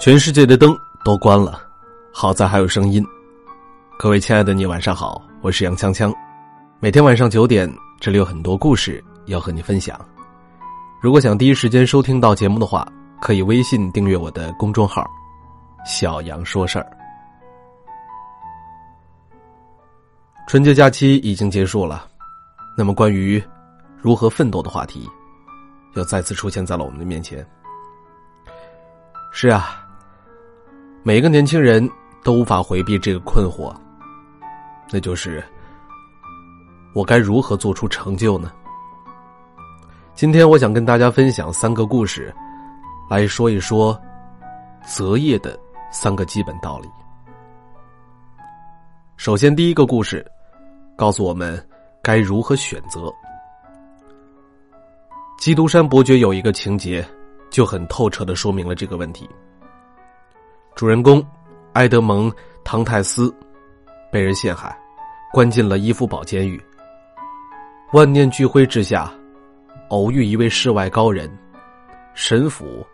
[0.00, 1.60] 全世界的灯都关了，
[2.10, 3.04] 好在还有声音。
[3.98, 6.10] 各位亲爱的，你晚上好，我是杨锵锵。
[6.78, 10.00] 每天晚上九点，这里有很多故事要和你分享。
[11.02, 12.90] 如果想第一时间收听到节目的话，
[13.20, 15.06] 可以微信订阅我的公众号
[15.84, 16.96] “小杨说事儿”。
[20.48, 22.08] 春节假期已经结束了，
[22.74, 23.42] 那么关于
[24.00, 25.06] 如何奋斗的话题，
[25.92, 27.46] 又再次出现在了我们的面前。
[29.30, 29.76] 是啊。
[31.02, 31.88] 每个年轻人
[32.22, 33.74] 都无法回避这个困惑，
[34.92, 35.42] 那就是
[36.94, 38.52] 我该如何做出成就呢？
[40.14, 42.34] 今天我想跟大家分享三个故事，
[43.08, 43.98] 来说一说
[44.86, 45.58] 择业的
[45.90, 46.88] 三个基本道理。
[49.16, 50.24] 首先，第一个故事
[50.96, 51.66] 告诉我们
[52.02, 53.06] 该如何选择。
[55.38, 57.02] 《基督山伯爵》有一个情节，
[57.48, 59.26] 就很透彻的说明了这个问题。
[60.74, 61.24] 主人公
[61.74, 62.30] 埃德蒙·
[62.64, 63.34] 唐泰斯
[64.10, 64.74] 被人陷害，
[65.32, 66.60] 关进了伊夫堡监狱。
[67.92, 69.12] 万念俱灰之下，
[69.88, 71.30] 偶遇一位世外高人——
[72.14, 72.86] 神父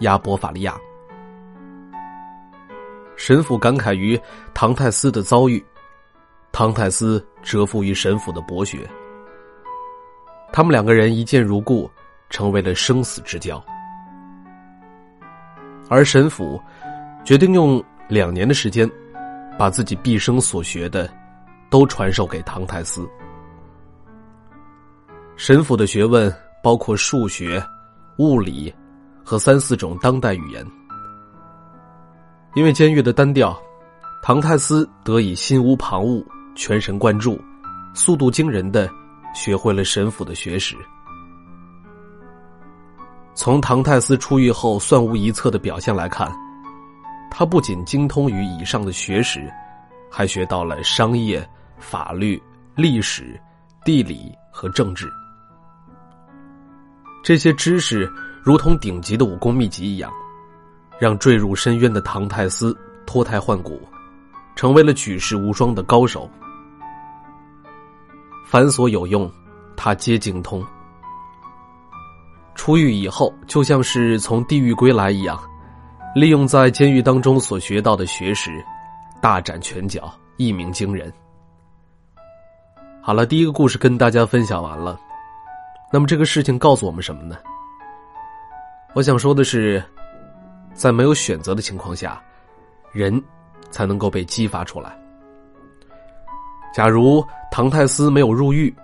[0.00, 0.76] 亚伯法利亚。
[3.16, 4.20] 神父感慨于
[4.52, 5.64] 唐泰斯的遭遇，
[6.50, 8.86] 唐泰斯折服于神父的博学。
[10.52, 11.90] 他们两个人一见如故，
[12.28, 13.62] 成为了生死之交。
[15.88, 16.60] 而神父。
[17.24, 18.90] 决定用两年的时间，
[19.56, 21.08] 把自己毕生所学的
[21.70, 23.08] 都传授给唐泰斯。
[25.36, 27.64] 神父的学问包括数学、
[28.18, 28.74] 物理
[29.24, 30.66] 和三四种当代语言。
[32.54, 33.56] 因为监狱的单调，
[34.20, 36.24] 唐泰斯得以心无旁骛、
[36.56, 37.40] 全神贯注、
[37.94, 38.90] 速度惊人的
[39.32, 40.76] 学会了神父的学识。
[43.32, 46.30] 从唐泰斯出狱后算无一策的表现来看。
[47.34, 49.50] 他不仅精通于以上的学识，
[50.10, 51.44] 还学到了商业、
[51.78, 52.40] 法律、
[52.76, 53.40] 历史、
[53.86, 55.10] 地理和政治。
[57.24, 60.12] 这些知识如同顶级的武功秘籍一样，
[61.00, 62.76] 让坠入深渊的唐泰斯
[63.06, 63.80] 脱胎换骨，
[64.54, 66.30] 成为了举世无双的高手。
[68.46, 69.32] 凡所有用，
[69.74, 70.62] 他皆精通。
[72.54, 75.42] 出狱以后，就像是从地狱归来一样。
[76.14, 78.50] 利用在监狱当中所学到的学识，
[79.18, 81.10] 大展拳脚，一鸣惊人。
[83.00, 85.00] 好了，第一个故事跟大家分享完了。
[85.90, 87.38] 那么这个事情告诉我们什么呢？
[88.92, 89.82] 我想说的是，
[90.74, 92.22] 在没有选择的情况下，
[92.92, 93.22] 人
[93.70, 94.94] 才能够被激发出来。
[96.74, 98.74] 假如唐泰斯没有入狱，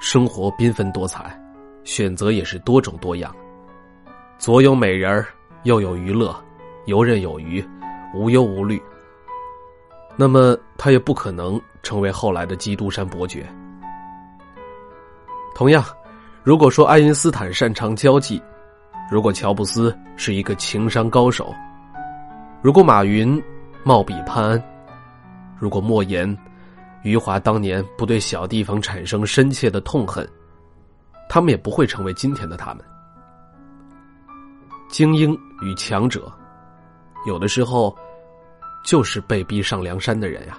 [0.00, 1.36] 生活缤纷多彩，
[1.82, 3.34] 选择也是多种多样，
[4.38, 5.26] 左有美人儿，
[5.64, 6.34] 右有娱乐。
[6.88, 7.62] 游刃有余，
[8.14, 8.82] 无忧无虑。
[10.16, 13.46] 那么他也不可能成为后来的基督山伯爵。
[15.54, 15.84] 同样，
[16.42, 18.42] 如果说爱因斯坦擅长交际，
[19.10, 21.54] 如果乔布斯是一个情商高手，
[22.62, 23.40] 如果马云
[23.84, 24.62] 貌比潘安，
[25.58, 26.34] 如果莫言、
[27.02, 30.26] 余华当年不对小地方产生深切的痛恨，
[31.28, 32.82] 他们也不会成为今天的他们。
[34.88, 36.32] 精英与强者。
[37.28, 37.94] 有的时候，
[38.82, 40.58] 就是被逼上梁山的人呀，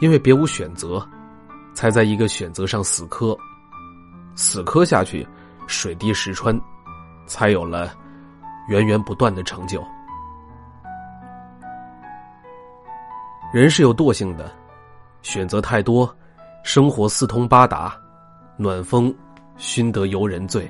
[0.00, 1.06] 因为别无选择，
[1.74, 3.36] 才在一个选择上死磕，
[4.34, 5.28] 死磕下去，
[5.66, 6.58] 水滴石穿，
[7.26, 7.92] 才有了
[8.68, 9.84] 源源不断的成就。
[13.52, 14.50] 人是有惰性的，
[15.20, 16.16] 选择太多，
[16.64, 17.94] 生活四通八达，
[18.56, 19.14] 暖风
[19.58, 20.66] 熏得游人醉，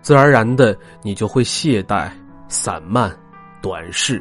[0.00, 2.08] 自然而然的，你就会懈怠、
[2.46, 3.12] 散漫。
[3.62, 4.20] 短视，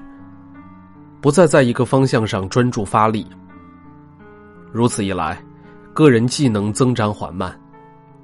[1.19, 3.27] 不再在一个方向上专注发力。
[4.71, 5.43] 如此一来，
[5.93, 7.59] 个人技能增长缓慢，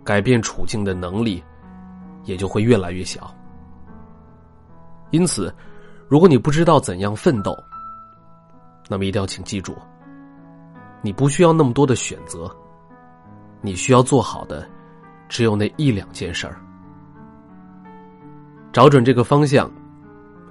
[0.03, 1.43] 改变处境的能力
[2.23, 3.33] 也就会越来越小。
[5.09, 5.53] 因此，
[6.07, 7.57] 如果你不知道怎样奋斗，
[8.87, 9.75] 那么一定要请记住，
[11.01, 12.55] 你不需要那么多的选择，
[13.59, 14.69] 你需要做好的
[15.27, 16.61] 只有那一两件事儿，
[18.71, 19.67] 找准这个方向。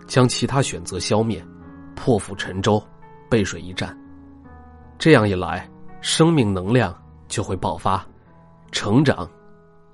[0.06, 1.44] 将其他选择消灭，
[1.94, 2.82] 破釜沉舟，
[3.28, 3.96] 背水一战。
[4.98, 5.68] 这样一来，
[6.00, 6.96] 生命能量
[7.28, 8.06] 就会爆发，
[8.72, 9.28] 成长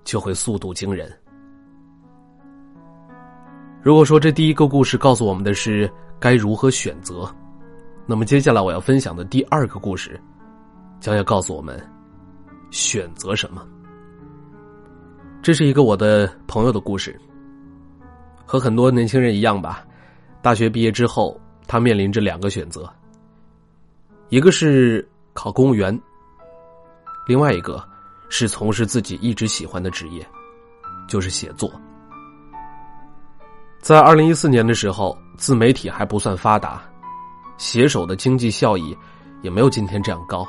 [0.05, 1.11] 就会速度惊人。
[3.83, 7.29] 如果说这第一个故事告诉我们的是该如何选择，
[8.07, 10.21] 那么接下来我要分享的第二个故事，
[11.01, 11.81] 将要告诉我们
[12.71, 13.67] 选择什么。
[15.43, 17.19] 这是一个我的朋友的故事，
[18.47, 19.85] 和很多年轻人一样吧。
[20.43, 22.93] 大学毕业之后，他面临着两个选择：
[24.29, 25.97] 一个是考公务员，
[27.29, 27.81] 另外一个
[28.29, 30.27] 是从事自己一直喜欢的职业，
[31.09, 31.71] 就是写作。
[33.81, 36.83] 在二零一四年的时候，自媒体还不算发达，
[37.57, 38.97] 写手的经济效益
[39.43, 40.45] 也没有今天这样高。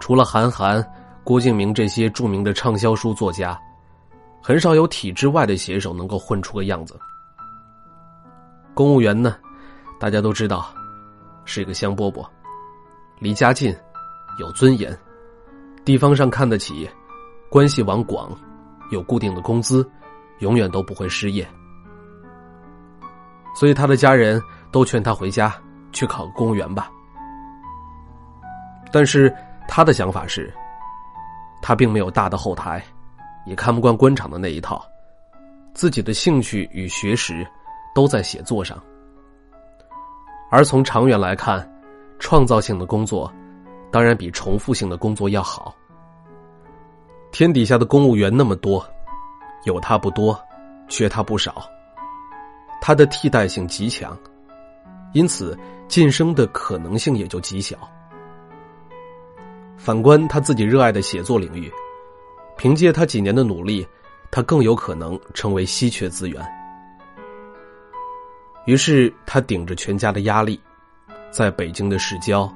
[0.00, 0.82] 除了韩寒、
[1.22, 3.60] 郭敬明这些著名的畅销书作家，
[4.40, 6.98] 很少有体制外的写手能够混出个样子。
[8.74, 9.36] 公务员呢，
[9.98, 10.72] 大家都知道，
[11.44, 12.26] 是一个香饽饽，
[13.18, 13.74] 离家近，
[14.38, 14.96] 有尊严，
[15.84, 16.88] 地方上看得起，
[17.50, 18.30] 关系网广，
[18.90, 19.88] 有固定的工资，
[20.38, 21.46] 永远都不会失业。
[23.54, 24.40] 所以他的家人
[24.70, 25.52] 都劝他回家
[25.92, 26.90] 去考个公务员吧。
[28.92, 29.34] 但是
[29.68, 30.52] 他的想法是，
[31.60, 32.82] 他并没有大的后台，
[33.44, 34.82] 也看不惯官场的那一套，
[35.74, 37.46] 自己的兴趣与学识。
[37.94, 38.80] 都在写作上，
[40.50, 41.68] 而从长远来看，
[42.18, 43.32] 创造性的工作
[43.90, 45.74] 当然比重复性的工作要好。
[47.32, 48.84] 天底下的公务员那么多，
[49.64, 50.38] 有他不多，
[50.88, 51.64] 缺他不少，
[52.80, 54.16] 他的替代性极强，
[55.12, 57.76] 因此晋升的可能性也就极小。
[59.76, 61.72] 反观他自己热爱的写作领域，
[62.56, 63.86] 凭借他几年的努力，
[64.30, 66.59] 他更有可能成为稀缺资源。
[68.66, 70.60] 于是他顶着全家的压力，
[71.30, 72.52] 在北京的市郊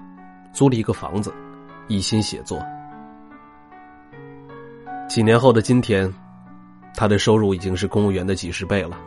[0.52, 1.32] 租了一个房子，
[1.88, 2.60] 一心写作。
[5.08, 6.12] 几年后的今天，
[6.94, 8.98] 他的收入已经是公务员的几十倍了，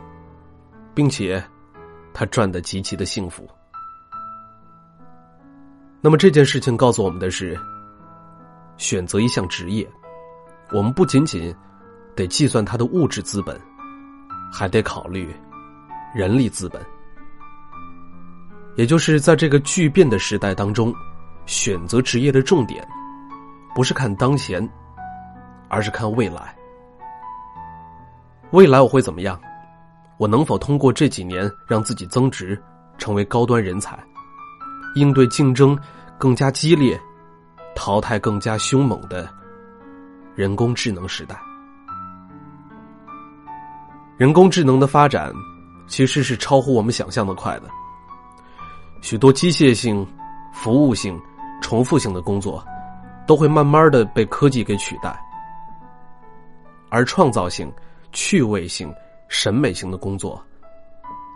[0.94, 1.42] 并且
[2.12, 3.48] 他赚得极其的幸福。
[6.00, 7.58] 那么这件事情告诉我们的是：
[8.76, 9.88] 选择一项职业，
[10.72, 11.54] 我们不仅仅
[12.14, 13.60] 得计算它的物质资本，
[14.52, 15.34] 还得考虑。
[16.14, 16.84] 人力资本，
[18.76, 20.92] 也就是在这个巨变的时代当中，
[21.44, 22.86] 选择职业的重点，
[23.74, 24.66] 不是看当前，
[25.68, 26.56] 而是看未来。
[28.52, 29.38] 未来我会怎么样？
[30.16, 32.60] 我能否通过这几年让自己增值，
[32.96, 33.98] 成为高端人才，
[34.94, 35.78] 应对竞争
[36.16, 36.98] 更加激烈、
[37.76, 39.28] 淘汰更加凶猛的
[40.34, 41.38] 人工智能时代？
[44.16, 45.30] 人工智能的发展。
[45.88, 47.68] 其实是超乎我们想象的快的。
[49.00, 50.06] 许多机械性、
[50.52, 51.20] 服务性、
[51.60, 52.64] 重复性的工作，
[53.26, 55.18] 都会慢慢的被科技给取代，
[56.88, 57.72] 而创造性、
[58.12, 58.92] 趣味性、
[59.28, 60.40] 审美性的工作，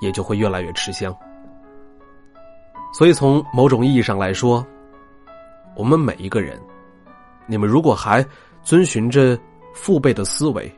[0.01, 1.15] 也就会越来越吃香。
[2.93, 4.65] 所以，从某种意义上来说，
[5.75, 6.61] 我们每一个人，
[7.47, 8.25] 你们如果还
[8.63, 9.39] 遵循着
[9.73, 10.71] 父辈的思维，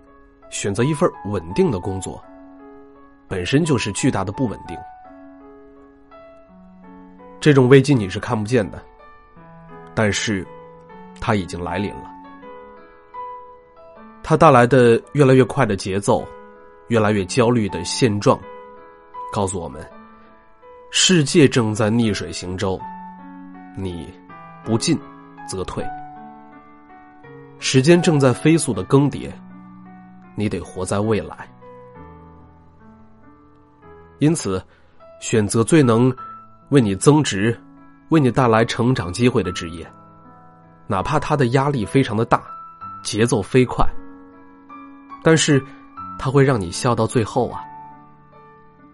[0.50, 2.22] 选择一份稳定的工作。
[3.28, 4.76] 本身就是巨大的不稳定，
[7.40, 8.82] 这种危机你是看不见的，
[9.94, 10.46] 但是，
[11.20, 12.10] 它已经来临了。
[14.22, 16.26] 它带来的越来越快的节奏，
[16.88, 18.38] 越来越焦虑的现状，
[19.32, 19.86] 告诉我们，
[20.90, 22.80] 世界正在逆水行舟，
[23.76, 24.12] 你
[24.64, 24.98] 不进
[25.48, 25.84] 则退；
[27.58, 29.30] 时间正在飞速的更迭，
[30.34, 31.48] 你得活在未来。
[34.18, 34.62] 因此，
[35.20, 36.14] 选择最能
[36.68, 37.58] 为你增值、
[38.10, 39.86] 为你带来成长机会的职业，
[40.86, 42.42] 哪怕他的压力非常的大、
[43.02, 43.84] 节奏飞快，
[45.22, 45.62] 但是
[46.18, 47.60] 他会让你笑到最后啊！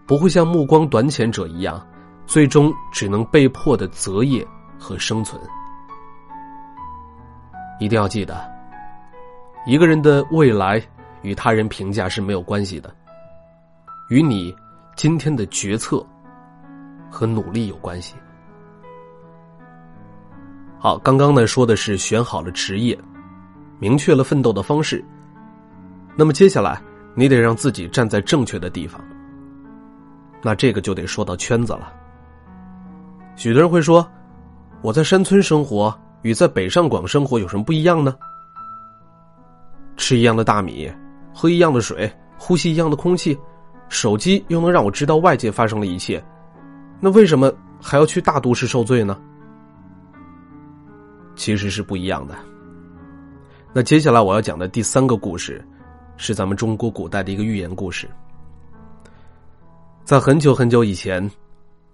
[0.07, 1.85] 不会像目光短浅者一样，
[2.25, 4.45] 最终只能被迫的择业
[4.79, 5.39] 和生存。
[7.79, 8.43] 一定要记得，
[9.65, 10.81] 一个人的未来
[11.21, 12.93] 与他人评价是没有关系的，
[14.09, 14.53] 与你。
[14.95, 16.05] 今天的决策
[17.09, 18.15] 和努力有关系。
[20.77, 22.97] 好，刚刚呢说的是选好了职业，
[23.79, 25.03] 明确了奋斗的方式。
[26.15, 26.81] 那么接下来
[27.15, 29.01] 你得让自己站在正确的地方。
[30.43, 31.93] 那这个就得说到圈子了。
[33.35, 34.07] 许多人会说，
[34.81, 38.15] 我在山村生活与在北上广生活有什么不一样呢？
[39.97, 40.91] 吃一样的大米，
[41.33, 43.37] 喝一样的水，呼吸一样的空气。
[43.91, 46.23] 手机又能让我知道外界发生了一切，
[47.01, 49.19] 那为什么还要去大都市受罪呢？
[51.35, 52.33] 其实是不一样的。
[53.73, 55.61] 那接下来我要讲的第三个故事，
[56.15, 58.09] 是咱们中国古代的一个寓言故事。
[60.05, 61.29] 在很久很久以前，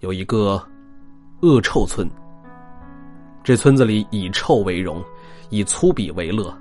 [0.02, 0.64] 有一个
[1.42, 2.08] 恶臭村。
[3.44, 5.04] 这村子里以臭为荣，
[5.50, 6.56] 以粗鄙为乐，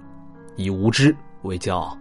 [0.56, 1.94] 以无知为骄傲。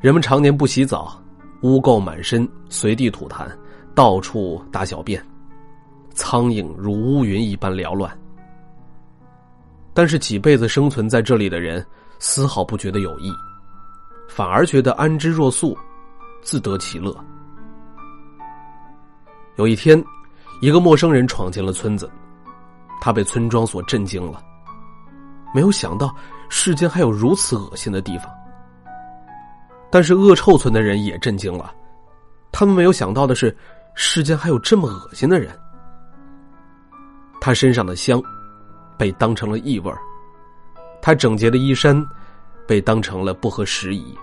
[0.00, 1.20] 人们常年不洗澡。
[1.64, 3.48] 污垢满身，随地吐痰，
[3.94, 5.24] 到处大小便，
[6.10, 8.14] 苍蝇如乌云一般缭乱。
[9.94, 11.82] 但是几辈子生存在这里的人，
[12.18, 13.32] 丝毫不觉得有益，
[14.28, 15.74] 反而觉得安之若素，
[16.42, 17.16] 自得其乐。
[19.56, 20.04] 有一天，
[20.60, 22.10] 一个陌生人闯进了村子，
[23.00, 24.38] 他被村庄所震惊了。
[25.54, 26.14] 没有想到
[26.50, 28.28] 世间还有如此恶心的地方。
[29.94, 31.72] 但是恶臭村的人也震惊了，
[32.50, 33.56] 他们没有想到的是，
[33.94, 35.56] 世间还有这么恶心的人。
[37.40, 38.20] 他身上的香，
[38.98, 39.92] 被当成了异味
[41.00, 42.04] 他整洁的衣衫，
[42.66, 44.18] 被当成了不合时宜。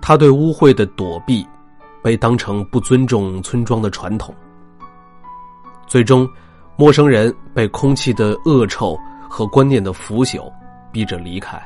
[0.00, 1.46] 他对污秽的躲避，
[2.02, 4.34] 被当成不尊重村庄的传统。
[5.86, 6.26] 最终，
[6.76, 10.50] 陌生人被空气的恶臭和观念的腐朽
[10.90, 11.62] 逼着离开，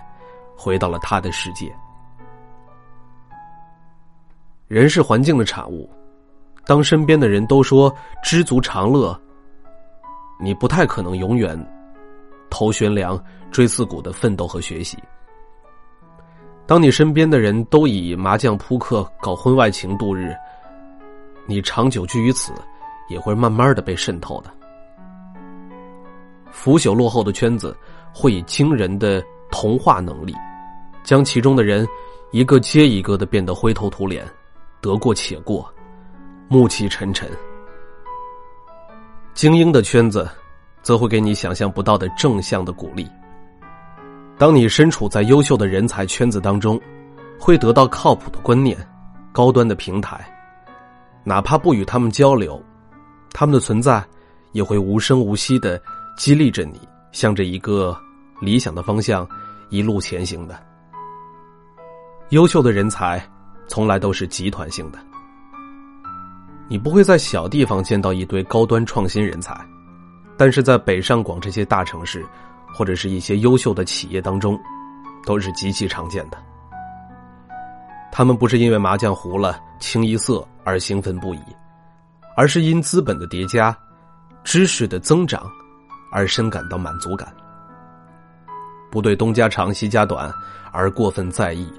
[0.56, 1.72] 回到了他的世界。
[4.68, 5.88] 人是环境的产物，
[6.66, 7.90] 当身边的人都说
[8.22, 9.18] 知足常乐，
[10.38, 11.58] 你不太可能永远
[12.50, 13.18] 头悬梁
[13.50, 14.98] 锥刺股的奋斗和学习。
[16.66, 20.36] 当你身边的人都以麻将、扑克、搞婚外情度日，
[21.46, 22.52] 你长久居于此，
[23.08, 24.50] 也会慢慢的被渗透的。
[26.50, 27.74] 腐朽落后的圈子
[28.12, 30.34] 会以惊人的同化能力，
[31.02, 31.88] 将其中的人
[32.32, 34.26] 一个接一个的变得灰头土脸。
[34.80, 35.72] 得过且过，
[36.48, 37.28] 暮气沉沉。
[39.34, 40.28] 精英的圈子，
[40.82, 43.08] 则会给你想象不到的正向的鼓励。
[44.36, 46.80] 当你身处在优秀的人才圈子当中，
[47.38, 48.76] 会得到靠谱的观念、
[49.32, 50.32] 高端的平台，
[51.24, 52.60] 哪怕不与他们交流，
[53.32, 54.04] 他们的存在
[54.52, 55.80] 也会无声无息的
[56.16, 56.80] 激励着你，
[57.12, 57.96] 向着一个
[58.40, 59.28] 理想的方向
[59.70, 60.56] 一路前行的。
[62.30, 63.20] 优秀的人才。
[63.68, 64.98] 从来都是集团性的，
[66.68, 69.54] 你不会在小地方见到一堆高端创新人才，
[70.36, 72.26] 但是在北上广这些大城市，
[72.74, 74.58] 或者是一些优秀的企业当中，
[75.24, 76.38] 都是极其常见的。
[78.10, 81.40] 他们不是因为麻将胡了、清一色而兴奋不已，
[82.36, 83.76] 而是因资本的叠加、
[84.42, 85.46] 知识的增长
[86.10, 87.32] 而深感到满足感，
[88.90, 90.32] 不对东家长西家短
[90.72, 91.70] 而过分在意。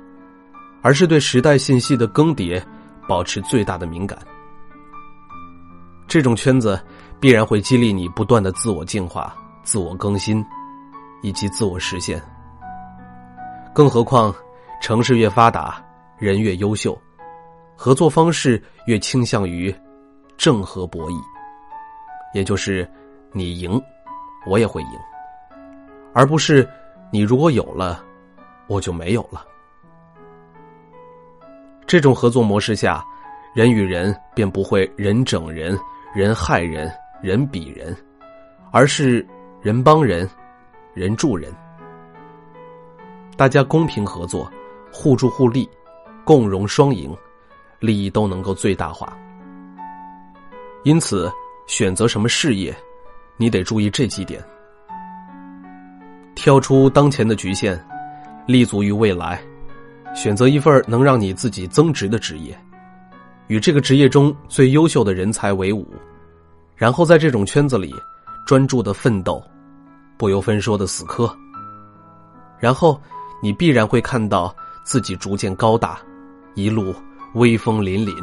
[0.81, 2.61] 而是对时代信息的更迭
[3.07, 4.17] 保持最大的敏感。
[6.07, 6.79] 这种圈子
[7.19, 10.43] 必然会激励你不断的自我进化、自我更新，
[11.21, 12.21] 以及自我实现。
[13.73, 14.33] 更何况，
[14.81, 15.83] 城市越发达，
[16.17, 16.99] 人越优秀，
[17.75, 19.73] 合作方式越倾向于
[20.37, 21.21] 正和博弈，
[22.33, 22.89] 也就是
[23.31, 23.79] 你赢，
[24.47, 24.99] 我也会赢，
[26.13, 26.67] 而不是
[27.11, 28.03] 你如果有了，
[28.67, 29.45] 我就没有了。
[31.89, 33.03] 这种合作模式下，
[33.51, 35.75] 人与人便不会人整人、
[36.13, 36.87] 人害人、
[37.19, 37.97] 人比人，
[38.69, 39.27] 而是
[39.59, 40.29] 人帮人、
[40.93, 41.51] 人助人，
[43.35, 44.47] 大家公平合作，
[44.93, 45.67] 互助互利，
[46.23, 47.11] 共荣双赢，
[47.79, 49.17] 利益都能够最大化。
[50.83, 51.27] 因此，
[51.65, 52.71] 选择什么事业，
[53.35, 54.39] 你得注意这几点：
[56.35, 57.83] 跳出当前的局限，
[58.45, 59.41] 立足于未来。
[60.15, 62.57] 选择一份能让你自己增值的职业，
[63.47, 65.87] 与这个职业中最优秀的人才为伍，
[66.75, 67.93] 然后在这种圈子里
[68.45, 69.41] 专注的奋斗，
[70.17, 71.33] 不由分说的死磕。
[72.59, 72.99] 然后
[73.41, 75.99] 你必然会看到自己逐渐高大，
[76.55, 76.93] 一路
[77.35, 78.13] 威风凛凛，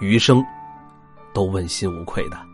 [0.00, 0.44] 余生
[1.32, 2.53] 都问心无愧的。